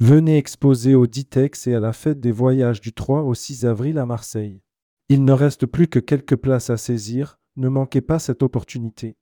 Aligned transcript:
Venez 0.00 0.36
exposer 0.38 0.94
au 0.94 1.08
Ditex 1.08 1.66
et 1.66 1.74
à 1.74 1.80
la 1.80 1.92
fête 1.92 2.20
des 2.20 2.30
voyages 2.30 2.80
du 2.80 2.92
3 2.92 3.22
au 3.22 3.34
6 3.34 3.66
avril 3.66 3.98
à 3.98 4.06
Marseille. 4.06 4.62
Il 5.08 5.24
ne 5.24 5.32
reste 5.32 5.66
plus 5.66 5.88
que 5.88 5.98
quelques 5.98 6.36
places 6.36 6.70
à 6.70 6.76
saisir, 6.76 7.40
ne 7.56 7.68
manquez 7.68 8.00
pas 8.00 8.20
cette 8.20 8.44
opportunité. 8.44 9.16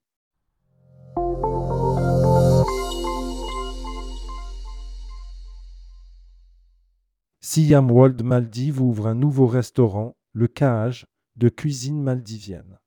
Siam 7.41 7.91
World 7.91 8.23
Maldives 8.23 8.83
ouvre 8.83 9.07
un 9.07 9.15
nouveau 9.15 9.47
restaurant, 9.47 10.15
le 10.35 10.47
Cage, 10.47 11.07
de 11.37 11.49
cuisine 11.49 12.03
maldivienne. 12.03 12.79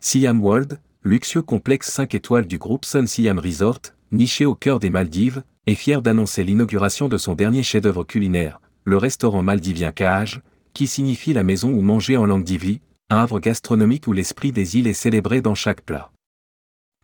Siam 0.00 0.42
World, 0.42 0.80
luxueux 1.04 1.42
complexe 1.42 1.92
5 1.92 2.12
étoiles 2.16 2.48
du 2.48 2.58
groupe 2.58 2.84
Sun 2.84 3.06
Siam 3.06 3.38
Resort, 3.38 3.82
niché 4.10 4.46
au 4.46 4.56
cœur 4.56 4.80
des 4.80 4.90
Maldives, 4.90 5.44
est 5.66 5.74
fier 5.74 6.00
d'annoncer 6.00 6.44
l'inauguration 6.44 7.08
de 7.08 7.16
son 7.16 7.34
dernier 7.34 7.62
chef-d'œuvre 7.62 8.04
culinaire, 8.04 8.60
le 8.84 8.96
restaurant 8.96 9.42
maldivien 9.42 9.92
Cage, 9.92 10.40
qui 10.74 10.86
signifie 10.86 11.32
la 11.32 11.42
maison 11.42 11.70
où 11.70 11.80
manger 11.80 12.16
en 12.16 12.26
langue 12.26 12.44
divi, 12.44 12.80
un 13.10 13.18
havre 13.18 13.40
gastronomique 13.40 14.06
où 14.06 14.12
l'esprit 14.12 14.52
des 14.52 14.76
îles 14.76 14.86
est 14.86 14.92
célébré 14.92 15.40
dans 15.40 15.54
chaque 15.54 15.82
plat. 15.82 16.12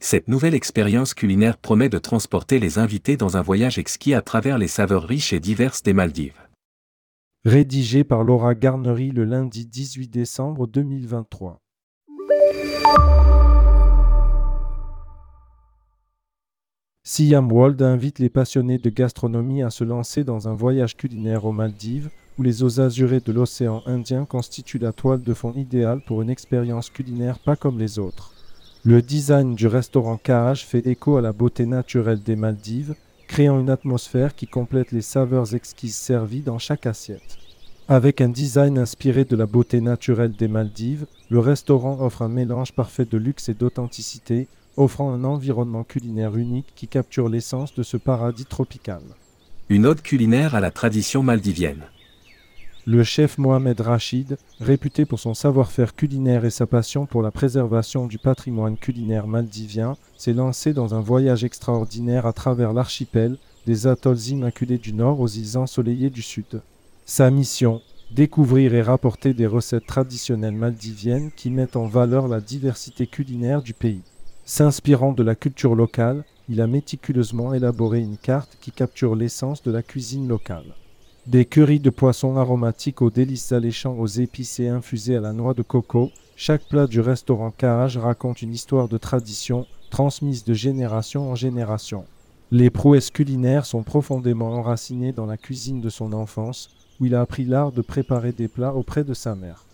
Cette 0.00 0.28
nouvelle 0.28 0.54
expérience 0.54 1.14
culinaire 1.14 1.56
promet 1.56 1.88
de 1.88 1.98
transporter 1.98 2.58
les 2.58 2.78
invités 2.78 3.16
dans 3.16 3.36
un 3.36 3.42
voyage 3.42 3.78
exquis 3.78 4.14
à 4.14 4.20
travers 4.20 4.58
les 4.58 4.68
saveurs 4.68 5.04
riches 5.04 5.32
et 5.32 5.40
diverses 5.40 5.82
des 5.82 5.92
Maldives. 5.92 6.40
Rédigé 7.44 8.04
par 8.04 8.22
Laura 8.22 8.54
Garnery 8.54 9.10
le 9.10 9.24
lundi 9.24 9.66
18 9.66 10.08
décembre 10.08 10.66
2023. 10.66 11.60
Siam 17.04 17.50
World 17.50 17.82
invite 17.82 18.20
les 18.20 18.28
passionnés 18.28 18.78
de 18.78 18.88
gastronomie 18.88 19.64
à 19.64 19.70
se 19.70 19.82
lancer 19.82 20.22
dans 20.22 20.46
un 20.46 20.54
voyage 20.54 20.96
culinaire 20.96 21.44
aux 21.44 21.50
Maldives, 21.50 22.10
où 22.38 22.44
les 22.44 22.62
eaux 22.62 22.78
azurées 22.78 23.18
de 23.18 23.32
l'océan 23.32 23.82
Indien 23.86 24.24
constituent 24.24 24.78
la 24.78 24.92
toile 24.92 25.20
de 25.20 25.34
fond 25.34 25.52
idéale 25.54 26.00
pour 26.06 26.22
une 26.22 26.30
expérience 26.30 26.90
culinaire 26.90 27.40
pas 27.40 27.56
comme 27.56 27.80
les 27.80 27.98
autres. 27.98 28.32
Le 28.84 29.02
design 29.02 29.56
du 29.56 29.66
restaurant 29.66 30.16
Cage 30.16 30.64
fait 30.64 30.86
écho 30.86 31.16
à 31.16 31.22
la 31.22 31.32
beauté 31.32 31.66
naturelle 31.66 32.22
des 32.22 32.36
Maldives, 32.36 32.94
créant 33.26 33.58
une 33.58 33.70
atmosphère 33.70 34.36
qui 34.36 34.46
complète 34.46 34.92
les 34.92 35.02
saveurs 35.02 35.56
exquises 35.56 35.96
servies 35.96 36.42
dans 36.42 36.58
chaque 36.60 36.86
assiette. 36.86 37.38
Avec 37.88 38.20
un 38.20 38.28
design 38.28 38.78
inspiré 38.78 39.24
de 39.24 39.34
la 39.34 39.46
beauté 39.46 39.80
naturelle 39.80 40.36
des 40.36 40.46
Maldives, 40.46 41.06
le 41.30 41.40
restaurant 41.40 42.00
offre 42.00 42.22
un 42.22 42.28
mélange 42.28 42.72
parfait 42.72 43.06
de 43.06 43.18
luxe 43.18 43.48
et 43.48 43.54
d'authenticité, 43.54 44.46
offrant 44.76 45.12
un 45.12 45.24
environnement 45.24 45.84
culinaire 45.84 46.36
unique 46.36 46.72
qui 46.74 46.88
capture 46.88 47.28
l'essence 47.28 47.74
de 47.74 47.82
ce 47.82 47.96
paradis 47.96 48.46
tropical. 48.46 49.02
Une 49.68 49.86
ode 49.86 50.02
culinaire 50.02 50.54
à 50.54 50.60
la 50.60 50.70
tradition 50.70 51.22
maldivienne. 51.22 51.84
Le 52.84 53.04
chef 53.04 53.38
Mohamed 53.38 53.80
Rachid, 53.80 54.36
réputé 54.58 55.04
pour 55.04 55.20
son 55.20 55.34
savoir-faire 55.34 55.94
culinaire 55.94 56.44
et 56.44 56.50
sa 56.50 56.66
passion 56.66 57.06
pour 57.06 57.22
la 57.22 57.30
préservation 57.30 58.08
du 58.08 58.18
patrimoine 58.18 58.76
culinaire 58.76 59.28
maldivien, 59.28 59.96
s'est 60.16 60.32
lancé 60.32 60.72
dans 60.72 60.92
un 60.92 61.00
voyage 61.00 61.44
extraordinaire 61.44 62.26
à 62.26 62.32
travers 62.32 62.72
l'archipel, 62.72 63.38
des 63.66 63.86
atolls 63.86 64.28
immaculés 64.30 64.78
du 64.78 64.92
nord 64.92 65.20
aux 65.20 65.28
îles 65.28 65.56
ensoleillées 65.56 66.10
du 66.10 66.22
sud. 66.22 66.60
Sa 67.06 67.30
mission, 67.30 67.82
découvrir 68.10 68.74
et 68.74 68.82
rapporter 68.82 69.32
des 69.32 69.46
recettes 69.46 69.86
traditionnelles 69.86 70.52
maldiviennes 70.52 71.30
qui 71.36 71.50
mettent 71.50 71.76
en 71.76 71.86
valeur 71.86 72.26
la 72.26 72.40
diversité 72.40 73.06
culinaire 73.06 73.62
du 73.62 73.74
pays. 73.74 74.02
S'inspirant 74.44 75.12
de 75.12 75.22
la 75.22 75.36
culture 75.36 75.76
locale, 75.76 76.24
il 76.48 76.60
a 76.60 76.66
méticuleusement 76.66 77.54
élaboré 77.54 78.00
une 78.00 78.16
carte 78.16 78.58
qui 78.60 78.72
capture 78.72 79.14
l'essence 79.14 79.62
de 79.62 79.70
la 79.70 79.82
cuisine 79.82 80.26
locale. 80.26 80.74
Des 81.28 81.44
currys 81.44 81.78
de 81.78 81.90
poissons 81.90 82.36
aromatiques 82.36 83.02
aux 83.02 83.10
délices 83.10 83.52
alléchants 83.52 83.96
aux 83.96 84.08
épices 84.08 84.58
et 84.58 84.68
infusés 84.68 85.16
à 85.16 85.20
la 85.20 85.32
noix 85.32 85.54
de 85.54 85.62
coco, 85.62 86.10
chaque 86.34 86.64
plat 86.68 86.88
du 86.88 87.00
restaurant 87.00 87.52
Cage 87.52 87.96
raconte 87.96 88.42
une 88.42 88.52
histoire 88.52 88.88
de 88.88 88.98
tradition 88.98 89.66
transmise 89.90 90.44
de 90.44 90.54
génération 90.54 91.30
en 91.30 91.36
génération. 91.36 92.04
Les 92.50 92.70
prouesses 92.70 93.10
culinaires 93.10 93.64
sont 93.64 93.84
profondément 93.84 94.50
enracinées 94.50 95.12
dans 95.12 95.26
la 95.26 95.36
cuisine 95.36 95.80
de 95.80 95.88
son 95.88 96.12
enfance, 96.12 96.68
où 96.98 97.06
il 97.06 97.14
a 97.14 97.20
appris 97.20 97.44
l'art 97.44 97.70
de 97.70 97.82
préparer 97.82 98.32
des 98.32 98.48
plats 98.48 98.74
auprès 98.74 99.04
de 99.04 99.14
sa 99.14 99.36
mère. 99.36 99.64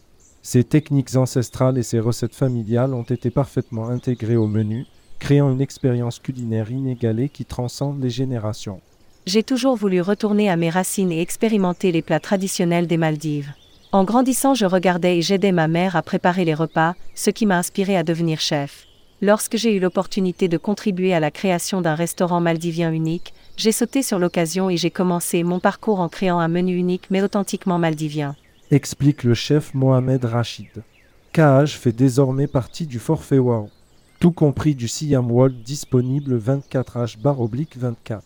Ses 0.43 0.65
techniques 0.65 1.17
ancestrales 1.17 1.79
et 1.79 1.83
ses 1.83 2.01
recettes 2.01 2.35
familiales 2.35 2.95
ont 2.95 3.03
été 3.03 3.31
parfaitement 3.31 3.89
intégrées 3.89 4.37
au 4.37 4.47
menu, 4.47 4.87
créant 5.19 5.53
une 5.53 5.61
expérience 5.61 6.21
culinaire 6.21 6.71
inégalée 6.71 7.29
qui 7.29 7.45
transcende 7.45 8.01
les 8.03 8.11
générations. 8.11 8.81
J'ai 9.27 9.43
toujours 9.43 9.77
voulu 9.77 10.01
retourner 10.01 10.49
à 10.49 10.57
mes 10.57 10.71
racines 10.71 11.13
et 11.13 11.21
expérimenter 11.21 11.93
les 11.93 12.03
plats 12.03 12.21
traditionnels 12.21 12.87
des 12.87 12.97
Maldives. 12.97 13.53
En 13.93 14.05
grandissant, 14.05 14.55
je 14.55 14.65
regardais 14.65 15.19
et 15.19 15.23
j'aidais 15.23 15.53
ma 15.53 15.69
mère 15.69 15.97
à 15.97 16.03
préparer 16.03 16.45
les 16.45 16.55
repas, 16.55 16.95
ce 17.15 17.31
qui 17.31 17.45
m'a 17.45 17.59
inspiré 17.59 17.97
à 17.97 18.05
devenir 18.05 18.41
chef. 18.41 18.87
Lorsque 19.21 19.57
j'ai 19.57 19.75
eu 19.75 19.81
l'opportunité 19.81 20.47
de 20.47 20.57
contribuer 20.57 21.13
à 21.13 21.21
la 21.21 21.31
création 21.33 21.81
d'un 21.81 21.95
restaurant 21.95 22.41
maldivien 22.41 22.93
unique, 22.93 23.35
j'ai 23.57 23.73
sauté 23.73 24.03
sur 24.03 24.19
l'occasion 24.19 24.71
et 24.71 24.77
j'ai 24.77 24.91
commencé 24.91 25.43
mon 25.43 25.59
parcours 25.59 26.01
en 26.01 26.09
créant 26.09 26.39
un 26.39 26.49
menu 26.49 26.77
unique 26.77 27.11
mais 27.11 27.23
authentiquement 27.23 27.79
maldivien 27.79 28.37
explique 28.71 29.25
le 29.25 29.33
chef 29.33 29.73
Mohamed 29.73 30.27
Rachid. 30.27 30.83
Cage 31.33 31.79
fait 31.79 31.93
désormais 31.93 32.47
partie 32.47 32.87
du 32.87 32.99
forfait 32.99 33.39
WOW, 33.39 33.71
tout 34.21 34.33
compris 34.33 34.75
du 34.75 34.89
Siam 34.89 35.31
World 35.31 35.63
disponible 35.63 36.39
24H-24. 36.39 38.21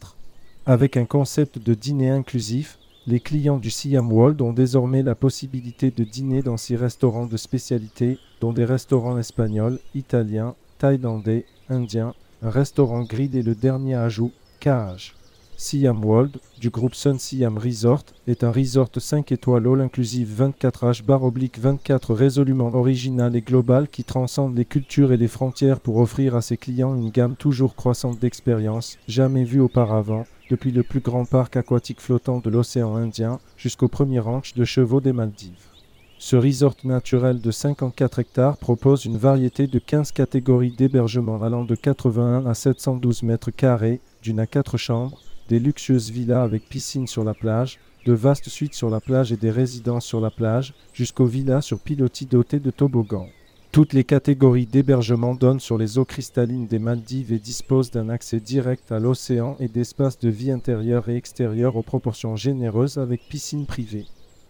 Avec 0.66 0.96
un 0.96 1.04
concept 1.04 1.58
de 1.58 1.74
dîner 1.74 2.10
inclusif, 2.10 2.78
les 3.06 3.20
clients 3.20 3.58
du 3.58 3.70
Siam 3.70 4.12
World 4.12 4.40
ont 4.42 4.52
désormais 4.52 5.02
la 5.02 5.14
possibilité 5.14 5.92
de 5.92 6.02
dîner 6.02 6.42
dans 6.42 6.56
six 6.56 6.76
restaurants 6.76 7.26
de 7.26 7.36
spécialité, 7.36 8.18
dont 8.40 8.52
des 8.52 8.64
restaurants 8.64 9.18
espagnols, 9.18 9.78
italiens, 9.94 10.56
thaïlandais, 10.78 11.46
indiens, 11.68 12.14
un 12.42 12.50
restaurant 12.50 13.02
grid 13.02 13.36
et 13.36 13.42
le 13.42 13.54
dernier 13.54 13.94
ajout, 13.94 14.32
Cage. 14.58 15.14
Siam 15.56 16.04
World, 16.04 16.38
du 16.58 16.70
groupe 16.70 16.94
Sun 16.94 17.18
Siam 17.18 17.56
Resort, 17.58 18.04
est 18.26 18.42
un 18.42 18.50
resort 18.50 18.90
5 18.96 19.30
étoiles 19.32 19.66
all-inclusive 19.66 20.28
24H 20.36 21.04
bar 21.04 21.22
oblique 21.22 21.58
24 21.58 22.14
résolument 22.14 22.74
original 22.74 23.36
et 23.36 23.42
global 23.42 23.88
qui 23.88 24.02
transcende 24.02 24.56
les 24.56 24.64
cultures 24.64 25.12
et 25.12 25.16
les 25.16 25.28
frontières 25.28 25.80
pour 25.80 25.98
offrir 25.98 26.34
à 26.34 26.42
ses 26.42 26.56
clients 26.56 26.94
une 26.94 27.10
gamme 27.10 27.36
toujours 27.36 27.76
croissante 27.76 28.18
d'expériences, 28.18 28.98
jamais 29.06 29.44
vue 29.44 29.60
auparavant, 29.60 30.24
depuis 30.50 30.72
le 30.72 30.82
plus 30.82 31.00
grand 31.00 31.24
parc 31.24 31.56
aquatique 31.56 32.00
flottant 32.00 32.40
de 32.40 32.50
l'océan 32.50 32.96
Indien 32.96 33.38
jusqu'au 33.56 33.88
premier 33.88 34.18
ranch 34.18 34.54
de 34.54 34.64
chevaux 34.64 35.00
des 35.00 35.12
Maldives. 35.12 35.68
Ce 36.18 36.36
resort 36.36 36.76
naturel 36.84 37.40
de 37.40 37.50
54 37.50 38.20
hectares 38.20 38.56
propose 38.56 39.04
une 39.06 39.16
variété 39.16 39.66
de 39.66 39.78
15 39.80 40.12
catégories 40.12 40.70
d'hébergement 40.70 41.42
allant 41.42 41.64
de 41.64 41.74
81 41.74 42.46
à 42.46 42.54
712 42.54 43.24
mètres 43.24 43.50
carrés, 43.50 44.00
d'une 44.22 44.38
à 44.38 44.46
quatre 44.46 44.76
chambres, 44.76 45.18
des 45.48 45.58
luxueuses 45.58 46.10
villas 46.10 46.42
avec 46.42 46.68
piscine 46.68 47.06
sur 47.06 47.24
la 47.24 47.34
plage, 47.34 47.78
de 48.06 48.12
vastes 48.12 48.48
suites 48.48 48.74
sur 48.74 48.90
la 48.90 49.00
plage 49.00 49.32
et 49.32 49.36
des 49.36 49.50
résidences 49.50 50.06
sur 50.06 50.20
la 50.20 50.30
plage, 50.30 50.74
jusqu'aux 50.92 51.26
villas 51.26 51.62
sur 51.62 51.78
pilotis 51.78 52.26
dotés 52.26 52.60
de 52.60 52.70
toboggans. 52.70 53.28
Toutes 53.72 53.94
les 53.94 54.04
catégories 54.04 54.66
d'hébergement 54.66 55.34
donnent 55.34 55.60
sur 55.60 55.78
les 55.78 55.96
eaux 55.96 56.04
cristallines 56.04 56.66
des 56.66 56.78
Maldives 56.78 57.32
et 57.32 57.38
disposent 57.38 57.90
d'un 57.90 58.10
accès 58.10 58.38
direct 58.38 58.92
à 58.92 58.98
l'océan 58.98 59.56
et 59.60 59.68
d'espaces 59.68 60.18
de 60.18 60.28
vie 60.28 60.50
intérieurs 60.50 61.08
et 61.08 61.16
extérieurs 61.16 61.76
aux 61.76 61.82
proportions 61.82 62.36
généreuses 62.36 62.98
avec 62.98 63.26
piscine 63.30 63.64
privée. 63.64 64.04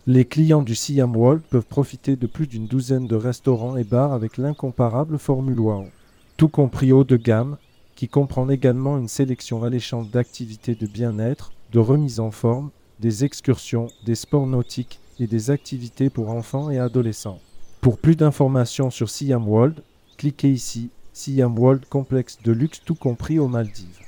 Les 0.08 0.25
clients 0.25 0.62
du 0.62 0.75
Siam 0.75 1.14
World 1.14 1.42
peuvent 1.48 1.64
profiter 1.64 2.16
de 2.16 2.26
plus 2.26 2.48
d'une 2.48 2.66
douzaine 2.66 3.06
de 3.06 3.14
restaurants 3.14 3.76
et 3.76 3.84
bars 3.84 4.12
avec 4.12 4.38
l'incomparable 4.38 5.16
Formule 5.19 5.60
Wow. 5.60 5.84
Tout 6.36 6.48
compris 6.48 6.91
haut 6.91 7.04
de 7.04 7.16
gamme, 7.16 7.58
qui 7.97 8.08
comprend 8.08 8.48
également 8.48 8.98
une 8.98 9.08
sélection 9.08 9.64
alléchante 9.64 10.10
d'activités 10.10 10.75
de 10.75 10.86
bien-être, 10.86 11.53
de 11.72 11.78
remise 11.78 12.20
en 12.20 12.30
forme, 12.30 12.70
des 13.00 13.25
excursions, 13.25 13.88
des 14.05 14.14
sports 14.14 14.46
nautiques 14.46 15.00
et 15.19 15.26
des 15.26 15.50
activités 15.50 16.11
pour 16.11 16.31
enfants 16.31 16.70
et 16.70 16.78
adolescents. 16.78 17.40
Pour 17.81 17.99
plus 17.99 18.17
d'informations 18.17 18.90
sur 18.90 19.11
Siam 19.11 19.49
World, 19.49 19.82
cliquez 20.17 20.52
ici 20.52 20.90
Siam 21.12 21.58
World 21.58 21.84
complexe 21.87 22.38
de 22.44 22.52
luxe 22.52 22.81
tout 22.84 22.94
compris 22.94 23.38
aux 23.38 23.49
Maldives. 23.49 23.99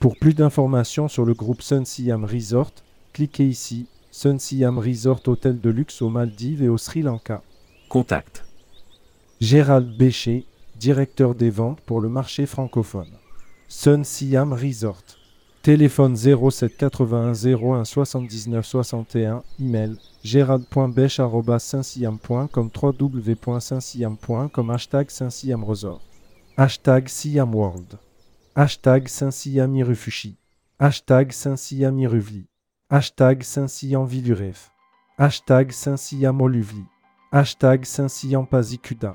Pour 0.00 0.16
plus 0.16 0.34
d'informations 0.34 1.08
sur 1.08 1.24
le 1.24 1.34
groupe 1.34 1.62
Sun 1.62 1.84
Siam 1.84 2.24
Resort, 2.24 2.72
cliquez 3.12 3.46
ici 3.46 3.86
Sun 4.10 4.38
Siam 4.38 4.78
Resort 4.78 5.20
Hôtel 5.26 5.60
de 5.60 5.70
luxe 5.70 6.02
aux 6.02 6.08
Maldives 6.08 6.62
et 6.62 6.68
au 6.68 6.78
Sri 6.78 7.02
Lanka. 7.02 7.42
Contact. 7.88 8.44
Gérald 9.40 9.96
Bécher, 9.96 10.44
directeur 10.76 11.34
des 11.34 11.50
ventes 11.50 11.80
pour 11.82 12.00
le 12.00 12.08
marché 12.08 12.46
francophone. 12.46 13.19
Sun 13.70 14.02
Siam 14.02 14.52
Resort. 14.52 15.16
Téléphone 15.62 16.16
07 16.16 16.82
81 16.82 17.34
01 17.34 17.84
79 17.84 18.66
61. 18.66 19.44
Email 19.60 19.96
gérald.bech.saint-siam.com 20.24 22.68
www.saint-siam.com 22.68 24.70
Hashtag 24.70 25.10
Saint-Siam 25.10 25.62
Resort. 25.64 26.00
Hashtag 26.58 27.08
Siam 27.08 27.54
World. 27.54 28.00
Hashtag 28.56 29.08
Saint-Siam 29.08 29.72
Hashtag 30.80 31.32
Saint-Siam 31.32 31.96
Hashtag 32.90 33.44
Saint-Sillan-Villuref. 33.44 34.72
Hashtag 35.16 35.70
Saint-Sillan-Moluvli. 35.70 36.84
Hashtag 37.32 37.84
Saint-Sillan-Pasicuda. 37.84 39.14